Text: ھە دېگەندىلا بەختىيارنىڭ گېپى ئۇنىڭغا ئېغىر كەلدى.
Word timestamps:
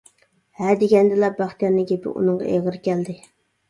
ھە 0.61 0.69
دېگەندىلا 0.85 1.31
بەختىيارنىڭ 1.43 1.89
گېپى 1.95 2.17
ئۇنىڭغا 2.17 2.53
ئېغىر 2.57 2.85
كەلدى. 2.91 3.23